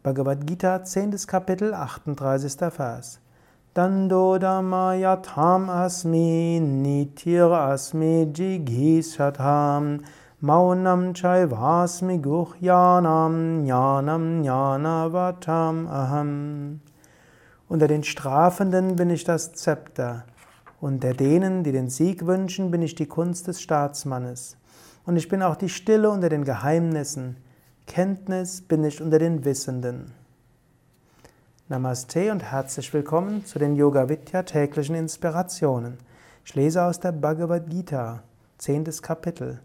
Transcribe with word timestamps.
Bhagavad 0.00 0.46
Gita, 0.46 0.84
10. 0.84 1.26
Kapitel, 1.26 1.74
38. 1.74 2.70
Vers. 2.70 3.18
Dando 3.74 4.38
dhammayatham 4.38 5.68
asmi 5.68 6.60
nitir 6.60 7.50
asmi 7.50 8.32
jigishatham 8.32 10.04
maunam 10.40 11.14
chaivasmi 11.14 12.20
guhyanam 12.22 13.66
jnanam 13.66 14.44
jnanavatam 14.44 15.88
aham. 15.88 16.80
Unter 17.68 17.88
den 17.88 18.04
Strafenden 18.04 18.94
bin 18.94 19.10
ich 19.10 19.24
das 19.24 19.52
Zepter. 19.52 20.26
Unter 20.80 21.12
denen, 21.12 21.64
die 21.64 21.72
den 21.72 21.90
Sieg 21.90 22.24
wünschen, 22.24 22.70
bin 22.70 22.82
ich 22.82 22.94
die 22.94 23.06
Kunst 23.06 23.48
des 23.48 23.60
Staatsmannes. 23.60 24.56
Und 25.06 25.16
ich 25.16 25.28
bin 25.28 25.42
auch 25.42 25.56
die 25.56 25.68
Stille 25.68 26.08
unter 26.08 26.28
den 26.28 26.44
Geheimnissen. 26.44 27.36
Kenntnis 27.88 28.60
bin 28.60 28.84
ich 28.84 29.00
unter 29.00 29.18
den 29.18 29.46
Wissenden. 29.46 30.12
Namaste 31.68 32.30
und 32.30 32.42
herzlich 32.42 32.92
willkommen 32.92 33.46
zu 33.46 33.58
den 33.58 33.76
Yoga 33.76 34.10
Vidya 34.10 34.42
täglichen 34.42 34.94
Inspirationen. 34.94 35.96
Ich 36.44 36.54
lese 36.54 36.84
aus 36.84 37.00
der 37.00 37.12
Bhagavad 37.12 37.70
Gita, 37.70 38.22
zehntes 38.58 39.02
Kapitel, 39.02 39.60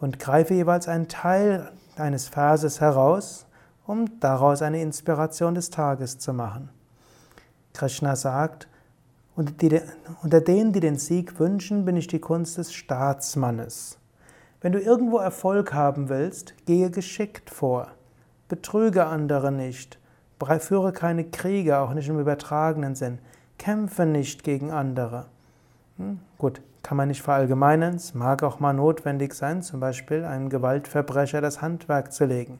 und 0.00 0.18
greife 0.18 0.54
jeweils 0.54 0.88
einen 0.88 1.06
Teil 1.06 1.70
eines 1.94 2.26
Verses 2.26 2.80
heraus, 2.80 3.46
um 3.86 4.18
daraus 4.18 4.60
eine 4.60 4.82
Inspiration 4.82 5.54
des 5.54 5.70
Tages 5.70 6.18
zu 6.18 6.34
machen. 6.34 6.68
Krishna 7.74 8.16
sagt, 8.16 8.66
unter 9.36 10.40
denen, 10.40 10.72
die 10.72 10.80
den 10.80 10.98
Sieg 10.98 11.38
wünschen, 11.38 11.84
bin 11.84 11.96
ich 11.96 12.08
die 12.08 12.20
Kunst 12.20 12.58
des 12.58 12.74
Staatsmannes. 12.74 13.98
Wenn 14.62 14.72
du 14.72 14.80
irgendwo 14.80 15.18
Erfolg 15.18 15.74
haben 15.74 16.08
willst, 16.08 16.54
gehe 16.66 16.90
geschickt 16.90 17.50
vor. 17.50 17.88
Betrüge 18.48 19.06
andere 19.06 19.50
nicht. 19.50 19.98
Führe 20.60 20.92
keine 20.92 21.24
Kriege, 21.24 21.78
auch 21.78 21.94
nicht 21.94 22.08
im 22.08 22.18
übertragenen 22.18 22.94
Sinn. 22.94 23.18
Kämpfe 23.58 24.06
nicht 24.06 24.44
gegen 24.44 24.70
andere. 24.70 25.26
Hm? 25.98 26.20
Gut, 26.38 26.62
kann 26.82 26.96
man 26.96 27.08
nicht 27.08 27.22
verallgemeinern. 27.22 27.94
Es 27.94 28.14
mag 28.14 28.42
auch 28.42 28.60
mal 28.60 28.72
notwendig 28.72 29.34
sein, 29.34 29.62
zum 29.62 29.80
Beispiel 29.80 30.24
einem 30.24 30.48
Gewaltverbrecher 30.48 31.40
das 31.40 31.60
Handwerk 31.60 32.12
zu 32.12 32.24
legen. 32.24 32.58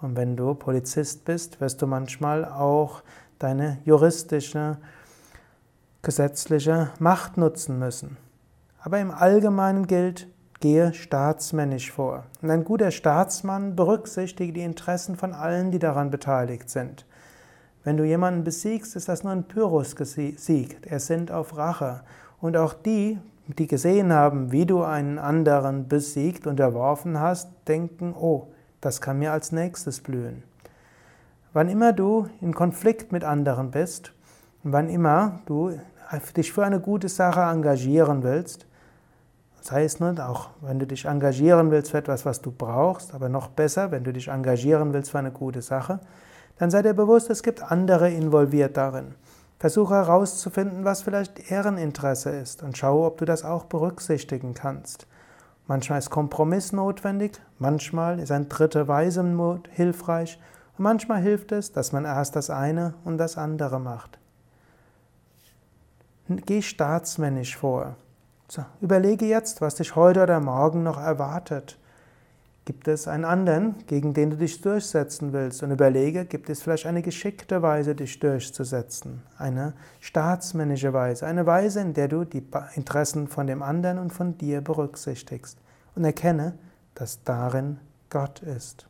Und 0.00 0.16
wenn 0.16 0.36
du 0.36 0.54
Polizist 0.54 1.24
bist, 1.24 1.60
wirst 1.60 1.82
du 1.82 1.86
manchmal 1.86 2.44
auch 2.44 3.02
deine 3.38 3.78
juristische, 3.84 4.78
gesetzliche 6.02 6.90
Macht 6.98 7.36
nutzen 7.36 7.78
müssen. 7.78 8.16
Aber 8.80 9.00
im 9.00 9.10
Allgemeinen 9.10 9.86
gilt, 9.88 10.28
gehe 10.60 10.92
staatsmännisch 10.92 11.92
vor. 11.92 12.24
Und 12.42 12.50
ein 12.50 12.64
guter 12.64 12.90
Staatsmann 12.90 13.76
berücksichtigt 13.76 14.56
die 14.56 14.62
Interessen 14.62 15.16
von 15.16 15.32
allen, 15.32 15.70
die 15.70 15.78
daran 15.78 16.10
beteiligt 16.10 16.70
sind. 16.70 17.06
Wenn 17.84 17.96
du 17.96 18.04
jemanden 18.04 18.44
besiegst, 18.44 18.96
ist 18.96 19.08
das 19.08 19.22
nur 19.22 19.32
ein 19.32 19.44
Pyrrhus-Sieg. 19.44 20.78
Er 20.82 21.00
sind 21.00 21.30
auf 21.30 21.56
Rache. 21.56 22.02
Und 22.40 22.56
auch 22.56 22.74
die, 22.74 23.18
die 23.46 23.66
gesehen 23.66 24.12
haben, 24.12 24.52
wie 24.52 24.66
du 24.66 24.82
einen 24.82 25.18
anderen 25.18 25.88
besiegt, 25.88 26.46
unterworfen 26.46 27.18
hast, 27.20 27.50
denken, 27.66 28.14
oh, 28.18 28.48
das 28.80 29.00
kann 29.00 29.18
mir 29.18 29.32
als 29.32 29.52
nächstes 29.52 30.00
blühen. 30.00 30.42
Wann 31.52 31.68
immer 31.68 31.92
du 31.92 32.28
in 32.40 32.54
Konflikt 32.54 33.10
mit 33.10 33.24
anderen 33.24 33.70
bist 33.70 34.12
und 34.64 34.72
wann 34.72 34.90
immer 34.90 35.40
du 35.46 35.72
dich 36.36 36.52
für 36.52 36.64
eine 36.64 36.80
gute 36.80 37.08
Sache 37.08 37.40
engagieren 37.40 38.22
willst, 38.22 38.66
sei 39.68 39.84
es 39.84 40.00
nur 40.00 40.14
auch, 40.26 40.48
wenn 40.62 40.78
du 40.78 40.86
dich 40.86 41.04
engagieren 41.04 41.70
willst 41.70 41.90
für 41.90 41.98
etwas, 41.98 42.24
was 42.24 42.40
du 42.40 42.50
brauchst, 42.50 43.14
aber 43.14 43.28
noch 43.28 43.48
besser, 43.48 43.90
wenn 43.90 44.02
du 44.02 44.12
dich 44.12 44.28
engagieren 44.28 44.94
willst 44.94 45.10
für 45.10 45.18
eine 45.18 45.30
gute 45.30 45.60
Sache, 45.60 46.00
dann 46.58 46.70
sei 46.70 46.82
dir 46.82 46.94
bewusst, 46.94 47.28
es 47.28 47.42
gibt 47.42 47.62
andere 47.62 48.10
involviert 48.10 48.76
darin. 48.78 49.14
Versuche 49.58 49.94
herauszufinden, 49.94 50.84
was 50.84 51.02
vielleicht 51.02 51.50
deren 51.50 51.76
Interesse 51.76 52.30
ist 52.30 52.62
und 52.62 52.78
schaue, 52.78 53.06
ob 53.06 53.18
du 53.18 53.26
das 53.26 53.44
auch 53.44 53.64
berücksichtigen 53.64 54.54
kannst. 54.54 55.06
Manchmal 55.66 55.98
ist 55.98 56.08
Kompromiss 56.08 56.72
notwendig, 56.72 57.38
manchmal 57.58 58.20
ist 58.20 58.32
ein 58.32 58.48
dritte 58.48 58.88
Weise 58.88 59.22
hilfreich 59.70 60.40
und 60.78 60.84
manchmal 60.84 61.20
hilft 61.20 61.52
es, 61.52 61.72
dass 61.72 61.92
man 61.92 62.06
erst 62.06 62.36
das 62.36 62.48
eine 62.48 62.94
und 63.04 63.18
das 63.18 63.36
andere 63.36 63.78
macht. 63.78 64.18
Geh 66.28 66.62
staatsmännisch 66.62 67.56
vor. 67.56 67.96
So, 68.50 68.64
überlege 68.80 69.26
jetzt, 69.26 69.60
was 69.60 69.74
dich 69.74 69.94
heute 69.94 70.22
oder 70.22 70.40
morgen 70.40 70.82
noch 70.82 70.98
erwartet. 70.98 71.78
Gibt 72.64 72.88
es 72.88 73.06
einen 73.06 73.26
anderen, 73.26 73.74
gegen 73.86 74.14
den 74.14 74.30
du 74.30 74.36
dich 74.36 74.60
durchsetzen 74.62 75.34
willst? 75.34 75.62
Und 75.62 75.70
überlege, 75.70 76.24
gibt 76.24 76.48
es 76.48 76.62
vielleicht 76.62 76.86
eine 76.86 77.02
geschickte 77.02 77.60
Weise, 77.60 77.94
dich 77.94 78.18
durchzusetzen? 78.20 79.22
Eine 79.36 79.74
staatsmännische 80.00 80.94
Weise, 80.94 81.26
eine 81.26 81.44
Weise, 81.44 81.80
in 81.80 81.92
der 81.92 82.08
du 82.08 82.24
die 82.24 82.46
Interessen 82.74 83.28
von 83.28 83.46
dem 83.46 83.62
anderen 83.62 83.98
und 83.98 84.12
von 84.14 84.38
dir 84.38 84.62
berücksichtigst. 84.62 85.58
Und 85.94 86.04
erkenne, 86.04 86.54
dass 86.94 87.22
darin 87.24 87.78
Gott 88.08 88.40
ist. 88.40 88.87